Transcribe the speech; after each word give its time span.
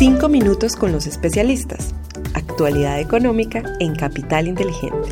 Cinco 0.00 0.30
minutos 0.30 0.76
con 0.76 0.92
los 0.92 1.06
especialistas. 1.06 1.94
Actualidad 2.32 2.98
económica 3.00 3.62
en 3.80 3.94
Capital 3.94 4.48
Inteligente. 4.48 5.10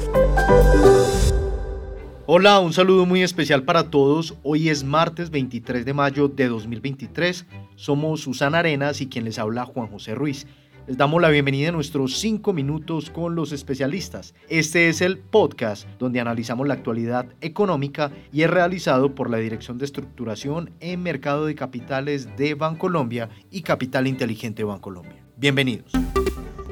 Hola, 2.24 2.58
un 2.60 2.72
saludo 2.72 3.04
muy 3.04 3.22
especial 3.22 3.64
para 3.64 3.90
todos. 3.90 4.34
Hoy 4.42 4.70
es 4.70 4.84
martes 4.84 5.28
23 5.28 5.84
de 5.84 5.92
mayo 5.92 6.28
de 6.28 6.48
2023. 6.48 7.44
Somos 7.76 8.22
Susana 8.22 8.60
Arenas 8.60 9.02
y 9.02 9.08
quien 9.08 9.26
les 9.26 9.38
habla 9.38 9.66
Juan 9.66 9.88
José 9.88 10.14
Ruiz. 10.14 10.46
Les 10.88 10.96
damos 10.96 11.20
la 11.20 11.28
bienvenida 11.28 11.68
a 11.68 11.72
nuestros 11.72 12.16
5 12.16 12.54
minutos 12.54 13.10
con 13.10 13.34
los 13.34 13.52
especialistas. 13.52 14.34
Este 14.48 14.88
es 14.88 15.02
el 15.02 15.18
podcast 15.18 15.86
donde 15.98 16.18
analizamos 16.18 16.66
la 16.66 16.72
actualidad 16.72 17.26
económica 17.42 18.10
y 18.32 18.40
es 18.40 18.48
realizado 18.48 19.14
por 19.14 19.28
la 19.28 19.36
Dirección 19.36 19.76
de 19.76 19.84
Estructuración 19.84 20.70
en 20.80 21.02
Mercado 21.02 21.44
de 21.44 21.54
Capitales 21.54 22.34
de 22.38 22.54
Bancolombia 22.54 23.28
y 23.50 23.60
Capital 23.60 24.06
Inteligente 24.06 24.64
Bancolombia. 24.64 25.22
Bienvenidos. 25.36 25.92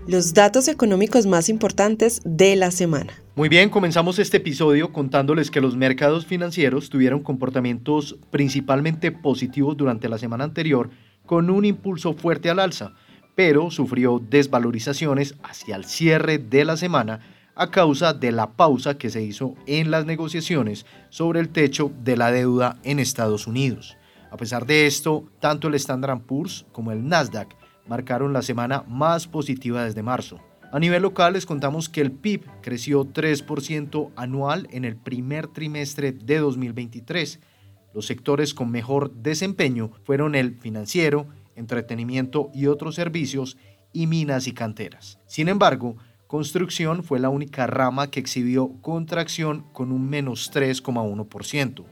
Los 0.06 0.32
datos 0.32 0.68
económicos 0.68 1.26
más 1.26 1.50
importantes 1.50 2.22
de 2.24 2.56
la 2.56 2.70
semana. 2.70 3.12
Muy 3.34 3.50
bien, 3.50 3.68
comenzamos 3.68 4.18
este 4.18 4.38
episodio 4.38 4.94
contándoles 4.94 5.50
que 5.50 5.60
los 5.60 5.76
mercados 5.76 6.24
financieros 6.24 6.88
tuvieron 6.88 7.22
comportamientos 7.22 8.16
principalmente 8.30 9.12
positivos 9.12 9.76
durante 9.76 10.08
la 10.08 10.16
semana 10.16 10.44
anterior 10.44 10.88
con 11.26 11.50
un 11.50 11.66
impulso 11.66 12.14
fuerte 12.14 12.48
al 12.48 12.60
alza 12.60 12.94
pero 13.36 13.70
sufrió 13.70 14.18
desvalorizaciones 14.18 15.36
hacia 15.44 15.76
el 15.76 15.84
cierre 15.84 16.38
de 16.38 16.64
la 16.64 16.76
semana 16.76 17.20
a 17.54 17.70
causa 17.70 18.12
de 18.12 18.32
la 18.32 18.52
pausa 18.52 18.98
que 18.98 19.10
se 19.10 19.22
hizo 19.22 19.54
en 19.66 19.90
las 19.90 20.04
negociaciones 20.06 20.84
sobre 21.10 21.38
el 21.38 21.50
techo 21.50 21.92
de 22.02 22.16
la 22.16 22.32
deuda 22.32 22.78
en 22.82 22.98
Estados 22.98 23.46
Unidos. 23.46 23.96
A 24.30 24.36
pesar 24.36 24.66
de 24.66 24.86
esto, 24.86 25.24
tanto 25.38 25.68
el 25.68 25.74
Standard 25.74 26.22
Poor's 26.22 26.66
como 26.72 26.92
el 26.92 27.06
Nasdaq 27.06 27.54
marcaron 27.86 28.32
la 28.32 28.42
semana 28.42 28.82
más 28.88 29.28
positiva 29.28 29.84
desde 29.84 30.02
marzo. 30.02 30.40
A 30.72 30.80
nivel 30.80 31.02
local 31.02 31.34
les 31.34 31.46
contamos 31.46 31.88
que 31.88 32.00
el 32.00 32.12
PIB 32.12 32.44
creció 32.60 33.04
3% 33.04 34.10
anual 34.16 34.66
en 34.72 34.84
el 34.84 34.96
primer 34.96 35.46
trimestre 35.46 36.12
de 36.12 36.38
2023. 36.38 37.40
Los 37.94 38.06
sectores 38.06 38.52
con 38.52 38.70
mejor 38.70 39.12
desempeño 39.12 39.90
fueron 40.04 40.34
el 40.34 40.56
financiero, 40.58 41.28
entretenimiento 41.56 42.50
y 42.54 42.66
otros 42.66 42.94
servicios, 42.94 43.56
y 43.92 44.06
minas 44.06 44.46
y 44.46 44.52
canteras. 44.52 45.18
Sin 45.26 45.48
embargo, 45.48 45.96
construcción 46.26 47.02
fue 47.02 47.18
la 47.18 47.30
única 47.30 47.66
rama 47.66 48.10
que 48.10 48.20
exhibió 48.20 48.72
contracción 48.82 49.64
con 49.72 49.90
un 49.90 50.08
menos 50.08 50.52
3,1%. 50.52 51.84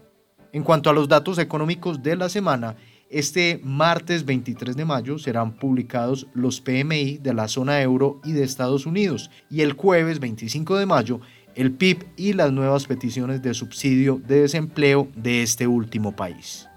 En 0.52 0.62
cuanto 0.62 0.90
a 0.90 0.92
los 0.92 1.08
datos 1.08 1.38
económicos 1.38 2.02
de 2.02 2.16
la 2.16 2.28
semana, 2.28 2.76
este 3.08 3.60
martes 3.64 4.24
23 4.24 4.76
de 4.76 4.84
mayo 4.84 5.18
serán 5.18 5.56
publicados 5.56 6.26
los 6.34 6.60
PMI 6.60 7.18
de 7.18 7.32
la 7.32 7.48
zona 7.48 7.80
euro 7.80 8.20
y 8.22 8.32
de 8.32 8.44
Estados 8.44 8.86
Unidos 8.86 9.30
y 9.50 9.62
el 9.62 9.72
jueves 9.72 10.20
25 10.20 10.76
de 10.76 10.86
mayo 10.86 11.20
el 11.54 11.72
PIB 11.72 12.04
y 12.16 12.32
las 12.32 12.52
nuevas 12.52 12.86
peticiones 12.86 13.40
de 13.40 13.54
subsidio 13.54 14.20
de 14.26 14.40
desempleo 14.40 15.08
de 15.14 15.42
este 15.42 15.66
último 15.68 16.16
país 16.16 16.68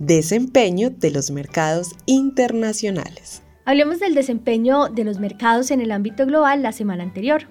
desempeño 0.00 0.88
de 0.88 1.10
los 1.10 1.30
mercados 1.30 1.94
internacionales. 2.06 3.42
Hablemos 3.66 4.00
del 4.00 4.14
desempeño 4.14 4.88
de 4.88 5.04
los 5.04 5.20
mercados 5.20 5.70
en 5.70 5.82
el 5.82 5.92
ámbito 5.92 6.24
global 6.24 6.62
la 6.62 6.72
semana 6.72 7.02
anterior. 7.02 7.42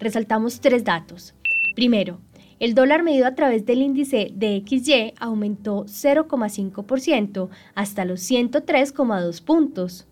Resaltamos 0.00 0.60
tres 0.60 0.84
datos. 0.84 1.34
Primero, 1.76 2.18
el 2.60 2.74
dólar 2.74 3.02
medido 3.02 3.26
a 3.26 3.34
través 3.34 3.66
del 3.66 3.82
índice 3.82 4.30
de 4.34 4.64
aumentó 5.20 5.84
0,5% 5.84 7.50
hasta 7.74 8.06
los 8.06 8.20
103,2 8.20 9.44
puntos. 9.44 10.06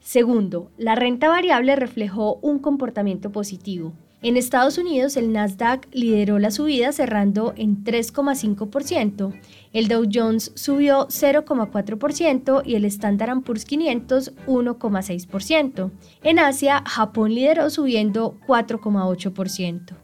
Segundo, 0.00 0.72
la 0.76 0.96
renta 0.96 1.28
variable 1.28 1.76
reflejó 1.76 2.40
un 2.42 2.58
comportamiento 2.58 3.30
positivo. 3.30 3.92
En 4.22 4.36
Estados 4.36 4.78
Unidos, 4.78 5.16
el 5.16 5.32
Nasdaq 5.32 5.88
lideró 5.92 6.38
la 6.38 6.52
subida 6.52 6.92
cerrando 6.92 7.54
en 7.56 7.82
3,5%, 7.82 9.32
el 9.72 9.88
Dow 9.88 10.04
Jones 10.12 10.52
subió 10.54 11.08
0,4% 11.08 12.62
y 12.64 12.76
el 12.76 12.84
Standard 12.84 13.40
Poor's 13.40 13.64
500 13.64 14.36
1,6%. 14.46 15.90
En 16.22 16.38
Asia, 16.38 16.84
Japón 16.86 17.34
lideró 17.34 17.68
subiendo 17.68 18.38
4,8%. 18.46 19.96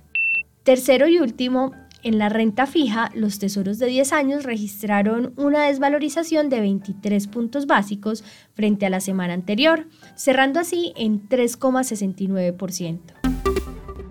Tercero 0.64 1.06
y 1.06 1.20
último, 1.20 1.72
en 2.02 2.18
la 2.18 2.28
renta 2.28 2.66
fija, 2.66 3.12
los 3.14 3.38
tesoros 3.38 3.78
de 3.78 3.86
10 3.86 4.12
años 4.12 4.42
registraron 4.42 5.32
una 5.36 5.66
desvalorización 5.68 6.48
de 6.48 6.60
23 6.60 7.28
puntos 7.28 7.66
básicos 7.66 8.24
frente 8.54 8.84
a 8.86 8.90
la 8.90 8.98
semana 8.98 9.34
anterior, 9.34 9.86
cerrando 10.16 10.58
así 10.58 10.92
en 10.96 11.28
3,69% 11.28 13.17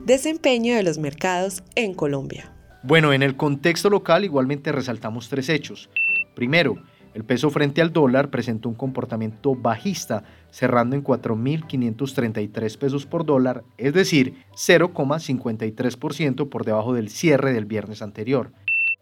desempeño 0.08 0.74
de 0.74 0.84
los 0.84 0.98
mercados 1.00 1.64
en 1.76 1.94
Colombia. 1.94 2.50
Bueno, 2.82 3.12
en 3.12 3.24
el 3.24 3.36
contexto 3.36 3.90
local 3.90 4.24
igualmente 4.24 4.72
resaltamos 4.72 5.28
tres 5.28 5.50
hechos. 5.50 5.90
Primero, 6.34 6.78
el 7.14 7.26
peso 7.26 7.50
frente 7.50 7.82
al 7.82 7.92
dólar 7.92 8.30
presentó 8.30 8.70
un 8.70 8.76
comportamiento 8.76 9.54
bajista, 9.54 10.24
cerrando 10.50 10.96
en 10.96 11.04
4.533 11.04 12.78
pesos 12.78 13.06
por 13.06 13.26
dólar, 13.26 13.66
es 13.78 13.94
decir, 13.94 14.46
0,53% 14.54 16.48
por 16.48 16.64
debajo 16.64 16.94
del 16.94 17.10
cierre 17.10 17.52
del 17.52 17.66
viernes 17.66 18.02
anterior. 18.02 18.54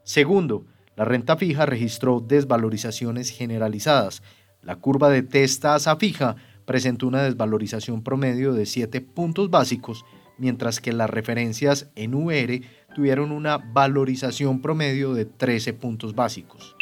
Segundo, 0.03 0.65
la 0.95 1.05
renta 1.05 1.37
fija 1.37 1.67
registró 1.67 2.19
desvalorizaciones 2.19 3.29
generalizadas. 3.29 4.23
La 4.63 4.77
curva 4.77 5.11
de 5.11 5.21
tasa 5.21 5.97
fija 5.97 6.35
presentó 6.65 7.05
una 7.05 7.21
desvalorización 7.21 8.01
promedio 8.01 8.53
de 8.53 8.65
7 8.65 9.01
puntos 9.01 9.51
básicos, 9.51 10.03
mientras 10.37 10.79
que 10.79 10.93
las 10.93 11.09
referencias 11.09 11.89
en 11.95 12.13
VR 12.13 12.61
tuvieron 12.95 13.31
una 13.31 13.57
valorización 13.57 14.61
promedio 14.61 15.13
de 15.13 15.25
13 15.25 15.73
puntos 15.73 16.15
básicos. 16.15 16.75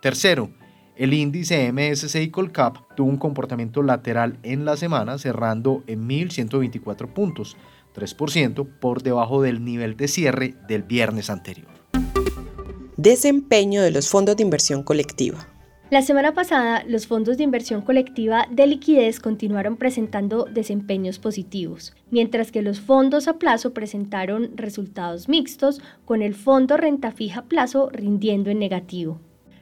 Tercero, 0.00 0.50
el 0.96 1.12
índice 1.12 1.72
MSCI 1.72 2.30
Colcap 2.30 2.94
tuvo 2.96 3.08
un 3.08 3.18
comportamiento 3.18 3.82
lateral 3.82 4.38
en 4.42 4.64
la 4.64 4.76
semana 4.76 5.18
cerrando 5.18 5.84
en 5.86 6.08
1.124 6.08 7.12
puntos, 7.12 7.56
3% 7.94 8.66
por 8.80 9.02
debajo 9.02 9.42
del 9.42 9.64
nivel 9.64 9.96
de 9.96 10.08
cierre 10.08 10.54
del 10.66 10.82
viernes 10.82 11.30
anterior. 11.30 11.68
Desempeño 12.96 13.82
de 13.82 13.92
los 13.92 14.08
fondos 14.08 14.36
de 14.36 14.42
inversión 14.42 14.82
colectiva. 14.82 15.46
La 15.90 16.02
semana 16.02 16.34
pasada, 16.34 16.84
los 16.86 17.06
fondos 17.06 17.38
de 17.38 17.44
inversión 17.44 17.80
colectiva 17.80 18.46
de 18.50 18.66
liquidez 18.66 19.20
continuaron 19.20 19.78
presentando 19.78 20.44
desempeños 20.44 21.18
positivos, 21.18 21.94
mientras 22.10 22.52
que 22.52 22.60
los 22.60 22.78
fondos 22.78 23.26
a 23.26 23.38
plazo 23.38 23.72
presentaron 23.72 24.50
resultados 24.54 25.30
mixtos, 25.30 25.80
con 26.04 26.20
el 26.20 26.34
fondo 26.34 26.76
renta 26.76 27.10
fija 27.10 27.40
a 27.40 27.44
plazo 27.44 27.88
rindiendo 27.88 28.50
en 28.50 28.58
negativo. 28.58 29.18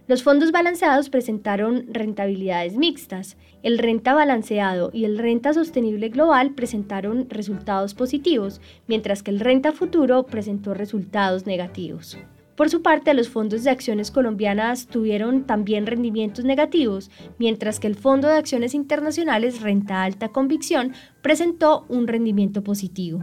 Los 0.09 0.25
fondos 0.25 0.51
balanceados 0.51 1.11
presentaron 1.11 1.87
rentabilidades 1.93 2.77
mixtas. 2.77 3.37
El 3.63 3.79
renta 3.79 4.13
balanceado 4.13 4.91
y 4.93 5.05
el 5.05 5.19
renta 5.19 5.55
sostenible 5.55 6.09
global 6.09 6.55
presentaron 6.55 7.31
resultados 7.31 7.95
positivos, 7.95 8.61
mientras 8.89 9.23
que 9.23 9.31
el 9.31 9.39
renta 9.39 9.71
futuro 9.71 10.25
presentó 10.27 10.75
resultados 10.75 11.47
negativos. 11.47 12.19
Por 12.57 12.71
su 12.71 12.81
parte, 12.81 13.13
los 13.13 13.29
fondos 13.29 13.65
de 13.65 13.71
acciones 13.71 14.11
colombianas 14.11 14.87
tuvieron 14.87 15.45
también 15.45 15.87
rendimientos 15.87 16.47
negativos, 16.47 17.11
mientras 17.39 17.79
que 17.79 17.87
el 17.87 17.97
Fondo 17.97 18.29
de 18.29 18.39
Acciones 18.39 18.73
Internacionales 18.73 19.61
Renta 19.61 20.03
Alta 20.03 20.31
Convicción 20.31 20.93
presentó 21.21 21.85
un 21.91 22.09
rendimiento 22.09 22.65
positivo. 22.65 23.23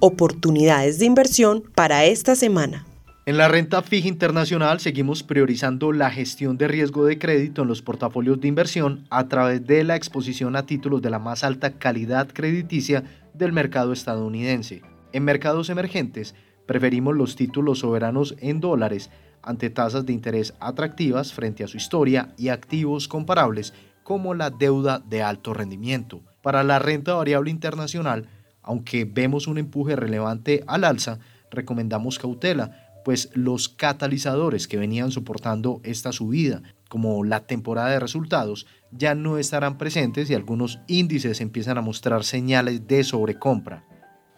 Oportunidades 0.00 0.98
de 0.98 1.06
inversión 1.06 1.62
para 1.74 2.04
esta 2.04 2.36
semana. 2.36 2.84
En 3.24 3.38
la 3.38 3.48
renta 3.48 3.80
fija 3.80 4.06
internacional 4.06 4.80
seguimos 4.80 5.22
priorizando 5.22 5.90
la 5.90 6.10
gestión 6.10 6.58
de 6.58 6.68
riesgo 6.68 7.06
de 7.06 7.18
crédito 7.18 7.62
en 7.62 7.68
los 7.68 7.80
portafolios 7.80 8.38
de 8.38 8.48
inversión 8.48 9.06
a 9.08 9.28
través 9.28 9.66
de 9.66 9.82
la 9.82 9.96
exposición 9.96 10.56
a 10.56 10.66
títulos 10.66 11.00
de 11.00 11.08
la 11.08 11.18
más 11.18 11.42
alta 11.42 11.78
calidad 11.78 12.28
crediticia 12.30 13.02
del 13.32 13.52
mercado 13.52 13.94
estadounidense. 13.94 14.82
En 15.14 15.24
mercados 15.24 15.70
emergentes, 15.70 16.34
Preferimos 16.66 17.14
los 17.16 17.36
títulos 17.36 17.80
soberanos 17.80 18.34
en 18.38 18.60
dólares 18.60 19.10
ante 19.42 19.70
tasas 19.70 20.06
de 20.06 20.12
interés 20.12 20.54
atractivas 20.60 21.32
frente 21.32 21.64
a 21.64 21.68
su 21.68 21.76
historia 21.76 22.34
y 22.38 22.48
activos 22.48 23.08
comparables 23.08 23.74
como 24.02 24.34
la 24.34 24.50
deuda 24.50 25.00
de 25.00 25.22
alto 25.22 25.54
rendimiento. 25.54 26.22
Para 26.42 26.62
la 26.62 26.78
renta 26.78 27.14
variable 27.14 27.50
internacional, 27.50 28.28
aunque 28.62 29.04
vemos 29.04 29.46
un 29.46 29.58
empuje 29.58 29.96
relevante 29.96 30.64
al 30.66 30.84
alza, 30.84 31.18
recomendamos 31.50 32.18
cautela, 32.18 32.84
pues 33.04 33.30
los 33.34 33.68
catalizadores 33.68 34.66
que 34.66 34.78
venían 34.78 35.10
soportando 35.10 35.80
esta 35.84 36.12
subida, 36.12 36.62
como 36.88 37.24
la 37.24 37.40
temporada 37.40 37.90
de 37.90 38.00
resultados, 38.00 38.66
ya 38.90 39.14
no 39.14 39.36
estarán 39.36 39.76
presentes 39.76 40.30
y 40.30 40.34
algunos 40.34 40.80
índices 40.86 41.40
empiezan 41.40 41.76
a 41.76 41.82
mostrar 41.82 42.24
señales 42.24 42.86
de 42.86 43.04
sobrecompra. 43.04 43.84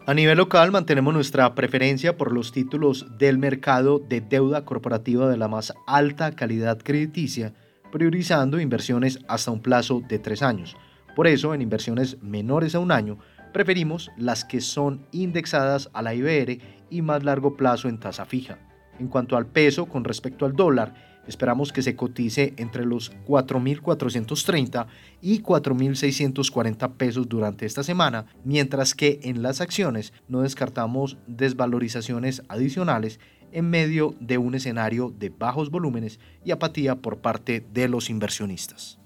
A 0.09 0.13
nivel 0.13 0.37
local 0.37 0.71
mantenemos 0.71 1.13
nuestra 1.13 1.53
preferencia 1.53 2.15
por 2.15 2.31
los 2.31 2.53
títulos 2.53 3.17
del 3.17 3.37
mercado 3.37 3.99
de 3.99 4.21
deuda 4.21 4.63
corporativa 4.63 5.27
de 5.27 5.35
la 5.35 5.49
más 5.49 5.73
alta 5.85 6.31
calidad 6.31 6.77
crediticia, 6.81 7.53
priorizando 7.91 8.61
inversiones 8.61 9.19
hasta 9.27 9.51
un 9.51 9.61
plazo 9.61 10.01
de 10.07 10.17
tres 10.17 10.41
años. 10.43 10.77
Por 11.13 11.27
eso, 11.27 11.53
en 11.53 11.61
inversiones 11.61 12.23
menores 12.23 12.73
a 12.73 12.79
un 12.79 12.93
año, 12.93 13.17
preferimos 13.51 14.09
las 14.15 14.45
que 14.45 14.61
son 14.61 15.05
indexadas 15.11 15.89
a 15.91 16.01
la 16.01 16.13
IBR 16.13 16.57
y 16.89 17.01
más 17.01 17.25
largo 17.25 17.57
plazo 17.57 17.89
en 17.89 17.99
tasa 17.99 18.25
fija. 18.25 18.59
En 18.99 19.09
cuanto 19.09 19.35
al 19.35 19.47
peso 19.47 19.87
con 19.87 20.05
respecto 20.05 20.45
al 20.45 20.53
dólar, 20.53 20.93
Esperamos 21.27 21.73
que 21.73 21.81
se 21.81 21.95
cotice 21.95 22.53
entre 22.57 22.85
los 22.85 23.11
4.430 23.27 24.87
y 25.21 25.41
4.640 25.41 26.93
pesos 26.93 27.27
durante 27.27 27.65
esta 27.65 27.83
semana, 27.83 28.25
mientras 28.43 28.95
que 28.95 29.19
en 29.23 29.41
las 29.41 29.61
acciones 29.61 30.13
no 30.27 30.41
descartamos 30.41 31.17
desvalorizaciones 31.27 32.43
adicionales 32.47 33.19
en 33.51 33.69
medio 33.69 34.15
de 34.19 34.37
un 34.37 34.55
escenario 34.55 35.13
de 35.17 35.29
bajos 35.29 35.69
volúmenes 35.71 36.19
y 36.43 36.51
apatía 36.51 36.95
por 36.95 37.19
parte 37.19 37.65
de 37.73 37.87
los 37.87 38.09
inversionistas. 38.09 38.99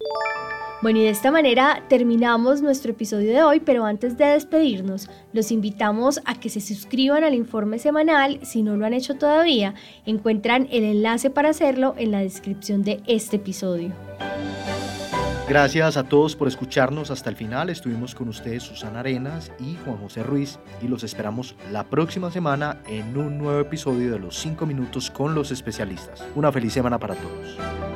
Bueno, 0.82 0.98
y 0.98 1.04
de 1.04 1.10
esta 1.10 1.30
manera 1.30 1.84
terminamos 1.90 2.64
nuestro 2.64 2.92
episodio 2.92 3.32
de 3.32 3.44
hoy, 3.44 3.60
pero 3.60 3.86
antes 3.86 4.18
de 4.18 4.26
despedirnos, 4.26 5.10
los 5.32 5.52
invitamos 5.52 6.22
a 6.26 6.40
que 6.40 6.50
se 6.50 6.60
suscriban 6.60 7.24
al 7.24 7.36
informe 7.36 7.78
semanal 7.78 8.40
si 8.42 8.64
no 8.64 8.76
lo 8.76 8.88
han 8.88 8.94
hecho 8.94 9.14
todavía. 9.14 9.76
Encuentran 10.08 10.68
el 10.72 10.84
enlace 10.84 11.30
para 11.30 11.50
hacerlo 11.50 11.94
en 11.98 12.10
la 12.10 12.22
descripción 12.22 12.82
de 12.82 13.00
este 13.06 13.36
episodio. 13.36 13.92
Gracias 15.48 15.98
a 15.98 16.04
todos 16.04 16.36
por 16.36 16.48
escucharnos 16.48 17.12
hasta 17.12 17.30
el 17.30 17.36
final. 17.36 17.70
Estuvimos 17.70 18.16
con 18.16 18.30
ustedes 18.30 18.64
Susana 18.64 19.02
Arenas 19.02 19.52
y 19.60 19.76
Juan 19.86 19.98
José 19.98 20.24
Ruiz 20.24 20.58
y 20.82 20.88
los 20.88 21.04
esperamos 21.04 21.56
la 21.72 21.84
próxima 21.84 22.32
semana 22.32 22.82
en 22.88 23.16
un 23.18 23.38
nuevo 23.38 23.60
episodio 23.60 24.12
de 24.12 24.18
los 24.18 24.36
5 24.40 24.66
minutos 24.66 25.12
con 25.12 25.36
los 25.36 25.52
especialistas. 25.52 26.24
Una 26.34 26.52
feliz 26.52 26.74
semana 26.74 26.98
para 26.98 27.14
todos. 27.16 27.91